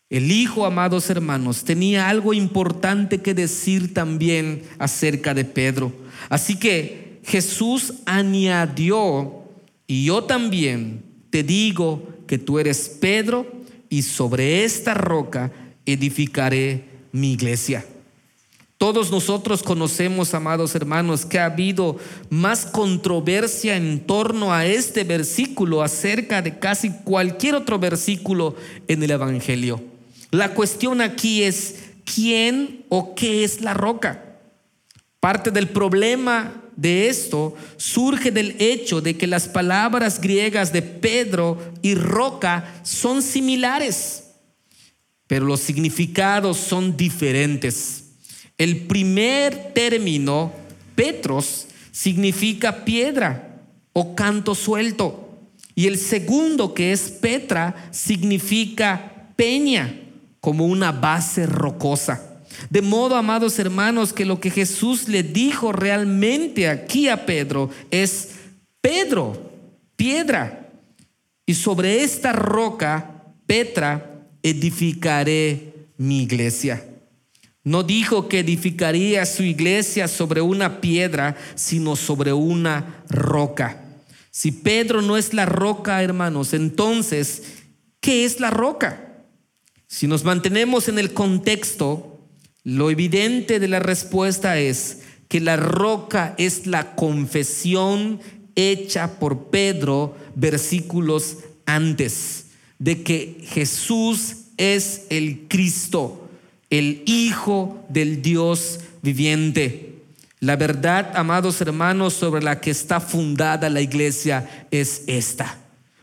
El 0.08 0.32
Hijo, 0.32 0.64
amados 0.64 1.10
hermanos, 1.10 1.64
tenía 1.64 2.08
algo 2.08 2.32
importante 2.32 3.20
que 3.20 3.34
decir 3.34 3.92
también 3.92 4.62
acerca 4.78 5.34
de 5.34 5.44
Pedro. 5.44 5.92
Así 6.30 6.56
que 6.56 7.20
Jesús 7.26 7.92
añadió, 8.06 9.44
y 9.86 10.06
yo 10.06 10.24
también 10.24 11.02
te 11.28 11.42
digo 11.42 12.08
que 12.30 12.38
tú 12.38 12.60
eres 12.60 12.88
Pedro, 13.00 13.44
y 13.88 14.02
sobre 14.02 14.62
esta 14.62 14.94
roca 14.94 15.50
edificaré 15.84 16.84
mi 17.10 17.32
iglesia. 17.32 17.84
Todos 18.78 19.10
nosotros 19.10 19.64
conocemos, 19.64 20.32
amados 20.32 20.76
hermanos, 20.76 21.26
que 21.26 21.40
ha 21.40 21.46
habido 21.46 21.98
más 22.28 22.66
controversia 22.66 23.76
en 23.76 24.06
torno 24.06 24.54
a 24.54 24.64
este 24.64 25.02
versículo 25.02 25.82
acerca 25.82 26.40
de 26.40 26.60
casi 26.60 26.92
cualquier 27.02 27.56
otro 27.56 27.80
versículo 27.80 28.54
en 28.86 29.02
el 29.02 29.10
Evangelio. 29.10 29.82
La 30.30 30.54
cuestión 30.54 31.00
aquí 31.00 31.42
es 31.42 31.80
quién 32.04 32.84
o 32.90 33.16
qué 33.16 33.42
es 33.42 33.60
la 33.60 33.74
roca. 33.74 34.36
Parte 35.18 35.50
del 35.50 35.66
problema 35.66 36.59
de 36.76 37.08
esto 37.08 37.54
surge 37.76 38.30
del 38.30 38.56
hecho 38.58 39.00
de 39.00 39.16
que 39.16 39.26
las 39.26 39.48
palabras 39.48 40.20
griegas 40.20 40.72
de 40.72 40.82
Pedro 40.82 41.58
y 41.82 41.94
roca 41.94 42.80
son 42.82 43.22
similares, 43.22 44.24
pero 45.26 45.46
los 45.46 45.60
significados 45.60 46.56
son 46.56 46.96
diferentes. 46.96 48.04
El 48.58 48.86
primer 48.86 49.72
término, 49.72 50.52
Petros, 50.94 51.66
significa 51.92 52.84
piedra 52.84 53.62
o 53.92 54.14
canto 54.14 54.54
suelto. 54.54 55.38
Y 55.74 55.86
el 55.86 55.98
segundo, 55.98 56.74
que 56.74 56.92
es 56.92 57.10
Petra, 57.10 57.88
significa 57.90 59.32
peña, 59.36 60.00
como 60.40 60.66
una 60.66 60.92
base 60.92 61.46
rocosa. 61.46 62.29
De 62.68 62.82
modo, 62.82 63.16
amados 63.16 63.58
hermanos, 63.58 64.12
que 64.12 64.24
lo 64.24 64.40
que 64.40 64.50
Jesús 64.50 65.08
le 65.08 65.22
dijo 65.22 65.72
realmente 65.72 66.68
aquí 66.68 67.08
a 67.08 67.26
Pedro 67.26 67.70
es, 67.90 68.30
Pedro, 68.80 69.52
piedra, 69.96 70.68
y 71.46 71.54
sobre 71.54 72.02
esta 72.02 72.32
roca, 72.32 73.24
Petra, 73.46 74.22
edificaré 74.42 75.74
mi 75.96 76.22
iglesia. 76.22 76.84
No 77.62 77.82
dijo 77.82 78.28
que 78.28 78.40
edificaría 78.40 79.26
su 79.26 79.42
iglesia 79.42 80.08
sobre 80.08 80.40
una 80.40 80.80
piedra, 80.80 81.36
sino 81.56 81.94
sobre 81.94 82.32
una 82.32 83.04
roca. 83.08 83.84
Si 84.30 84.52
Pedro 84.52 85.02
no 85.02 85.16
es 85.16 85.34
la 85.34 85.44
roca, 85.44 86.02
hermanos, 86.02 86.54
entonces, 86.54 87.42
¿qué 88.00 88.24
es 88.24 88.40
la 88.40 88.50
roca? 88.50 89.24
Si 89.88 90.06
nos 90.06 90.24
mantenemos 90.24 90.88
en 90.88 90.98
el 90.98 91.12
contexto, 91.12 92.09
lo 92.64 92.90
evidente 92.90 93.58
de 93.58 93.68
la 93.68 93.78
respuesta 93.78 94.58
es 94.58 95.02
que 95.28 95.40
la 95.40 95.56
roca 95.56 96.34
es 96.38 96.66
la 96.66 96.94
confesión 96.94 98.20
hecha 98.54 99.18
por 99.18 99.50
Pedro 99.50 100.16
versículos 100.34 101.38
antes 101.66 102.46
de 102.78 103.02
que 103.02 103.44
Jesús 103.46 104.36
es 104.56 105.06
el 105.10 105.46
Cristo 105.48 106.20
el 106.70 107.02
Hijo 107.06 107.84
del 107.88 108.22
Dios 108.22 108.80
viviente. 109.02 109.96
La 110.38 110.56
verdad, 110.56 111.12
amados 111.14 111.60
hermanos, 111.60 112.14
sobre 112.14 112.42
la 112.42 112.60
que 112.60 112.70
está 112.70 113.00
fundada 113.00 113.68
la 113.68 113.82
iglesia 113.82 114.66
es 114.70 115.02
esta. 115.06 115.58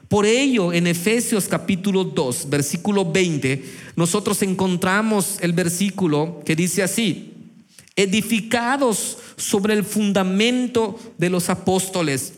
Por 0.07 0.25
ello, 0.25 0.71
en 0.71 0.87
Efesios 0.87 1.47
capítulo 1.47 2.05
2, 2.05 2.49
versículo 2.49 3.11
20, 3.11 3.63
nosotros 3.95 4.41
encontramos 4.41 5.37
el 5.41 5.51
versículo 5.51 6.41
que 6.45 6.55
dice 6.55 6.81
así, 6.81 7.33
edificados 7.95 9.17
sobre 9.35 9.73
el 9.73 9.83
fundamento 9.83 10.97
de 11.17 11.29
los 11.29 11.49
apóstoles 11.49 12.33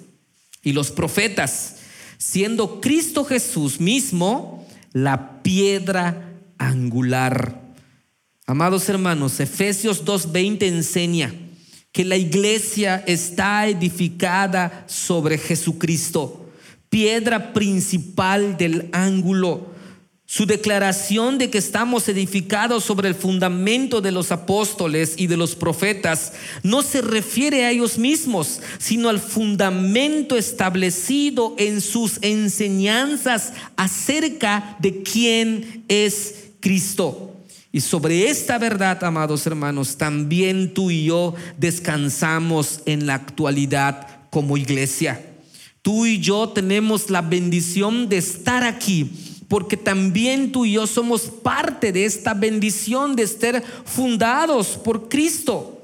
y 0.63 0.73
los 0.73 0.89
profetas, 0.89 1.75
siendo 2.17 2.82
Cristo 2.82 3.23
Jesús 3.23 3.79
mismo 3.79 4.65
la 4.91 5.43
piedra 5.43 6.34
angular. 6.58 7.62
Amados 8.47 8.89
hermanos, 8.89 9.39
Efesios 9.39 10.03
2.20 10.05 10.63
enseña 10.63 11.36
que 11.91 12.03
la 12.03 12.17
iglesia 12.17 13.03
está 13.05 13.67
edificada 13.67 14.86
sobre 14.88 15.38
Jesucristo, 15.38 16.48
piedra 16.89 17.54
principal 17.54 18.58
del 18.58 18.89
ángulo. 18.91 19.67
Su 20.25 20.45
declaración 20.45 21.39
de 21.39 21.49
que 21.49 21.58
estamos 21.58 22.08
edificados 22.08 22.84
sobre 22.84 23.08
el 23.08 23.15
fundamento 23.15 23.99
de 23.99 24.12
los 24.12 24.32
apóstoles 24.32 25.15
y 25.17 25.25
de 25.25 25.38
los 25.38 25.56
profetas 25.56 26.34
no 26.62 26.84
se 26.84 27.02
refiere 27.02 27.65
a 27.65 27.71
ellos 27.71 27.97
mismos, 27.97 28.62
sino 28.78 29.10
al 29.10 29.19
fundamento 29.19 30.38
establecido 30.38 31.56
en 31.58 31.82
sus 31.82 32.19
enseñanzas 32.21 33.54
acerca 33.75 34.78
de 34.80 35.02
quién 35.02 35.84
es 35.88 36.52
Cristo. 36.60 37.36
Y 37.71 37.82
sobre 37.82 38.30
esta 38.30 38.60
verdad, 38.60 39.04
amados 39.04 39.47
hermanos, 39.47 39.97
también 39.97 40.75
tú 40.75 40.91
y 40.91 41.06
yo 41.06 41.34
descansamos 41.58 42.82
en 42.86 43.08
la 43.08 43.15
actualidad 43.15 44.30
como 44.30 44.58
iglesia. 44.58 45.28
Tú 45.81 46.05
y 46.05 46.19
yo 46.19 46.49
tenemos 46.49 47.09
la 47.09 47.21
bendición 47.21 48.09
de 48.09 48.17
estar 48.17 48.63
aquí 48.63 49.09
porque 49.49 49.75
también 49.75 50.51
tú 50.51 50.63
y 50.63 50.73
yo 50.73 50.87
somos 50.87 51.23
parte 51.23 51.91
de 51.91 52.05
esta 52.05 52.35
bendición 52.35 53.15
de 53.15 53.23
estar 53.23 53.63
fundados 53.83 54.77
por 54.77 55.09
Cristo. 55.09 55.75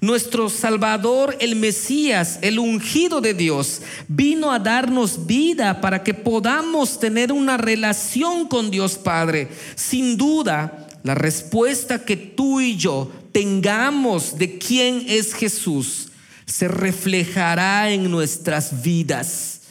Nuestro 0.00 0.50
Salvador, 0.50 1.34
el 1.40 1.56
Mesías, 1.56 2.38
el 2.42 2.58
ungido 2.58 3.22
de 3.22 3.32
Dios, 3.32 3.80
vino 4.08 4.52
a 4.52 4.58
darnos 4.58 5.26
vida 5.26 5.80
para 5.80 6.02
que 6.02 6.12
podamos 6.12 7.00
tener 7.00 7.32
una 7.32 7.56
relación 7.56 8.46
con 8.46 8.70
Dios 8.70 8.96
Padre. 8.96 9.48
Sin 9.74 10.18
duda, 10.18 10.86
la 11.02 11.14
respuesta 11.14 12.04
que 12.04 12.18
tú 12.18 12.60
y 12.60 12.76
yo 12.76 13.10
tengamos 13.32 14.36
de 14.36 14.58
quién 14.58 15.06
es 15.08 15.32
Jesús 15.32 16.08
se 16.46 16.68
reflejará 16.68 17.90
en 17.90 18.10
nuestras 18.10 18.82
vidas. 18.82 19.62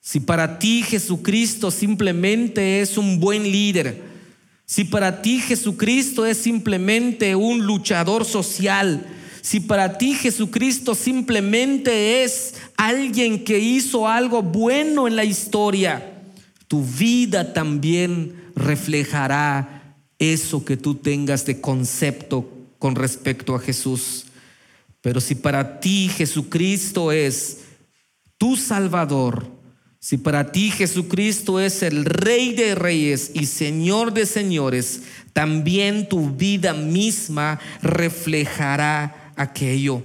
Si 0.00 0.20
para 0.20 0.58
ti 0.58 0.82
Jesucristo 0.82 1.70
simplemente 1.70 2.80
es 2.80 2.98
un 2.98 3.20
buen 3.20 3.44
líder, 3.44 4.02
si 4.66 4.84
para 4.84 5.22
ti 5.22 5.40
Jesucristo 5.40 6.26
es 6.26 6.38
simplemente 6.38 7.34
un 7.36 7.66
luchador 7.66 8.24
social, 8.24 9.06
si 9.40 9.60
para 9.60 9.98
ti 9.98 10.14
Jesucristo 10.14 10.94
simplemente 10.94 12.24
es 12.24 12.54
alguien 12.76 13.44
que 13.44 13.58
hizo 13.58 14.08
algo 14.08 14.42
bueno 14.42 15.06
en 15.06 15.16
la 15.16 15.24
historia, 15.24 16.22
tu 16.66 16.82
vida 16.82 17.52
también 17.52 18.34
reflejará 18.56 19.96
eso 20.18 20.64
que 20.64 20.76
tú 20.76 20.94
tengas 20.94 21.44
de 21.44 21.60
concepto 21.60 22.48
con 22.78 22.94
respecto 22.94 23.54
a 23.54 23.60
Jesús. 23.60 24.26
Pero 25.04 25.20
si 25.20 25.34
para 25.34 25.80
ti 25.80 26.08
Jesucristo 26.08 27.12
es 27.12 27.58
tu 28.38 28.56
Salvador, 28.56 29.46
si 30.00 30.16
para 30.16 30.50
ti 30.50 30.70
Jesucristo 30.70 31.60
es 31.60 31.82
el 31.82 32.06
Rey 32.06 32.54
de 32.54 32.74
Reyes 32.74 33.30
y 33.34 33.44
Señor 33.44 34.14
de 34.14 34.24
Señores, 34.24 35.02
también 35.34 36.08
tu 36.08 36.30
vida 36.30 36.72
misma 36.72 37.60
reflejará 37.82 39.30
aquello. 39.36 40.02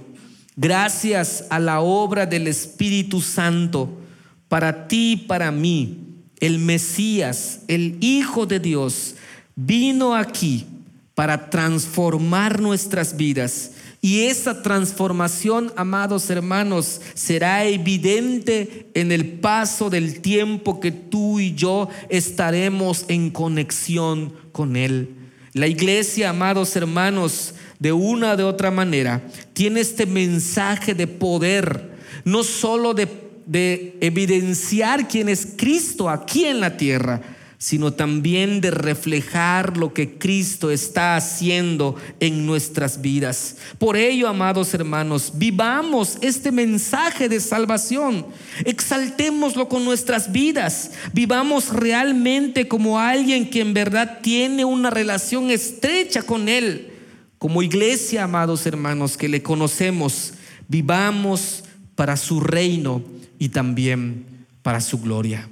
Gracias 0.54 1.46
a 1.48 1.58
la 1.58 1.80
obra 1.80 2.26
del 2.26 2.46
Espíritu 2.46 3.22
Santo, 3.22 4.02
para 4.48 4.86
ti 4.86 5.12
y 5.12 5.16
para 5.16 5.50
mí, 5.50 5.96
el 6.40 6.58
Mesías, 6.58 7.60
el 7.68 7.96
Hijo 8.00 8.44
de 8.44 8.60
Dios, 8.60 9.14
vino 9.56 10.14
aquí 10.14 10.66
para 11.14 11.48
transformar 11.48 12.60
nuestras 12.60 13.16
vidas. 13.16 13.70
Y 14.02 14.22
esa 14.22 14.62
transformación, 14.62 15.72
amados 15.76 16.30
hermanos, 16.30 17.02
será 17.14 17.66
evidente 17.66 18.86
en 18.94 19.12
el 19.12 19.26
paso 19.26 19.90
del 19.90 20.20
tiempo 20.22 20.80
que 20.80 20.90
tú 20.90 21.38
y 21.38 21.54
yo 21.54 21.88
estaremos 22.08 23.04
en 23.08 23.30
conexión 23.30 24.32
con 24.52 24.76
Él. 24.76 25.10
La 25.52 25.66
iglesia, 25.66 26.30
amados 26.30 26.74
hermanos, 26.76 27.54
de 27.78 27.92
una 27.92 28.32
o 28.32 28.36
de 28.36 28.44
otra 28.44 28.70
manera, 28.70 29.22
tiene 29.52 29.80
este 29.80 30.06
mensaje 30.06 30.94
de 30.94 31.06
poder, 31.06 31.90
no 32.24 32.42
solo 32.42 32.94
de, 32.94 33.06
de 33.44 33.98
evidenciar 34.00 35.08
quién 35.08 35.28
es 35.28 35.46
Cristo 35.56 36.08
aquí 36.08 36.46
en 36.46 36.60
la 36.60 36.78
tierra, 36.78 37.20
sino 37.60 37.92
también 37.92 38.62
de 38.62 38.70
reflejar 38.70 39.76
lo 39.76 39.92
que 39.92 40.16
Cristo 40.16 40.70
está 40.70 41.14
haciendo 41.14 41.94
en 42.18 42.46
nuestras 42.46 43.02
vidas. 43.02 43.56
Por 43.76 43.98
ello, 43.98 44.28
amados 44.28 44.72
hermanos, 44.72 45.32
vivamos 45.34 46.16
este 46.22 46.52
mensaje 46.52 47.28
de 47.28 47.38
salvación, 47.38 48.24
exaltémoslo 48.64 49.68
con 49.68 49.84
nuestras 49.84 50.32
vidas, 50.32 50.92
vivamos 51.12 51.68
realmente 51.68 52.66
como 52.66 52.98
alguien 52.98 53.50
que 53.50 53.60
en 53.60 53.74
verdad 53.74 54.20
tiene 54.22 54.64
una 54.64 54.88
relación 54.88 55.50
estrecha 55.50 56.22
con 56.22 56.48
Él. 56.48 56.94
Como 57.36 57.62
iglesia, 57.62 58.24
amados 58.24 58.64
hermanos, 58.64 59.18
que 59.18 59.28
le 59.28 59.42
conocemos, 59.42 60.32
vivamos 60.66 61.64
para 61.94 62.16
su 62.16 62.40
reino 62.40 63.02
y 63.38 63.50
también 63.50 64.24
para 64.62 64.80
su 64.80 64.98
gloria. 64.98 65.46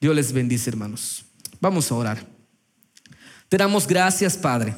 Dios 0.00 0.14
les 0.14 0.32
bendice, 0.32 0.70
hermanos. 0.70 1.24
Vamos 1.60 1.90
a 1.90 1.94
orar. 1.94 2.26
Te 3.48 3.56
damos 3.56 3.86
gracias, 3.86 4.36
Padre, 4.36 4.74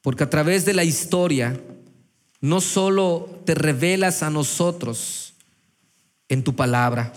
porque 0.00 0.24
a 0.24 0.30
través 0.30 0.64
de 0.64 0.72
la 0.72 0.84
historia 0.84 1.60
no 2.40 2.60
solo 2.60 3.42
te 3.44 3.54
revelas 3.54 4.22
a 4.22 4.30
nosotros 4.30 5.34
en 6.28 6.42
tu 6.42 6.56
palabra, 6.56 7.12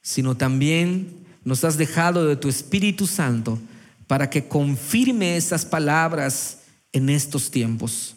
sino 0.00 0.36
también 0.36 1.24
nos 1.44 1.64
has 1.64 1.76
dejado 1.76 2.26
de 2.26 2.36
tu 2.36 2.48
Espíritu 2.48 3.06
Santo 3.06 3.58
para 4.06 4.30
que 4.30 4.46
confirme 4.46 5.36
esas 5.36 5.64
palabras 5.64 6.58
en 6.92 7.08
estos 7.08 7.50
tiempos. 7.50 8.14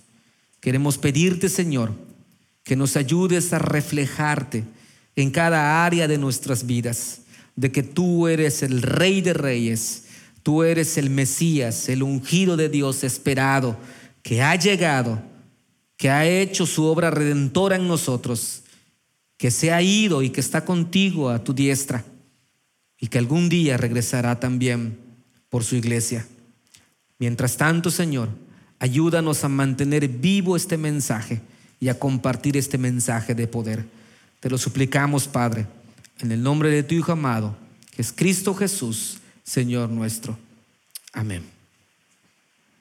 Queremos 0.59 0.97
pedirte, 0.97 1.49
Señor, 1.49 1.91
que 2.63 2.75
nos 2.75 2.95
ayudes 2.97 3.51
a 3.53 3.59
reflejarte 3.59 4.63
en 5.15 5.31
cada 5.31 5.85
área 5.85 6.07
de 6.07 6.17
nuestras 6.17 6.65
vidas, 6.65 7.21
de 7.57 7.71
que 7.71 7.83
tú 7.83 8.27
eres 8.27 8.63
el 8.63 8.81
Rey 8.81 9.19
de 9.19 9.33
Reyes, 9.33 10.03
tú 10.43 10.63
eres 10.63 10.97
el 10.97 11.09
Mesías, 11.09 11.89
el 11.89 12.03
ungido 12.03 12.55
de 12.55 12.69
Dios 12.69 13.03
esperado, 13.03 13.75
que 14.21 14.41
ha 14.41 14.55
llegado, 14.55 15.21
que 15.97 16.09
ha 16.09 16.25
hecho 16.25 16.65
su 16.65 16.85
obra 16.85 17.09
redentora 17.09 17.75
en 17.75 17.87
nosotros, 17.87 18.61
que 19.37 19.51
se 19.51 19.73
ha 19.73 19.81
ido 19.81 20.21
y 20.21 20.29
que 20.29 20.39
está 20.39 20.63
contigo 20.63 21.29
a 21.29 21.43
tu 21.43 21.53
diestra, 21.53 22.05
y 22.99 23.07
que 23.07 23.17
algún 23.17 23.49
día 23.49 23.75
regresará 23.75 24.39
también 24.39 24.97
por 25.49 25.63
su 25.63 25.75
iglesia. 25.75 26.27
Mientras 27.17 27.57
tanto, 27.57 27.89
Señor, 27.89 28.29
ayúdanos 28.77 29.43
a 29.43 29.49
mantener 29.49 30.07
vivo 30.07 30.55
este 30.55 30.77
mensaje 30.77 31.41
y 31.79 31.89
a 31.89 31.97
compartir 31.97 32.55
este 32.55 32.77
mensaje 32.77 33.33
de 33.33 33.47
poder. 33.47 33.85
Te 34.39 34.49
lo 34.49 34.59
suplicamos, 34.59 35.27
Padre, 35.27 35.65
en 36.19 36.31
el 36.31 36.41
nombre 36.41 36.69
de 36.69 36.83
tu 36.83 36.95
Hijo 36.95 37.11
amado, 37.11 37.55
que 37.95 38.01
es 38.01 38.11
Cristo 38.11 38.53
Jesús, 38.53 39.17
Señor 39.43 39.89
nuestro. 39.89 40.37
Amén. 41.13 41.56